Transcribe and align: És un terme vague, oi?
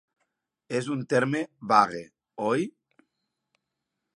És 0.79 0.87
un 0.95 1.03
terme 1.13 1.41
vague, 1.73 2.01
oi? 2.49 2.65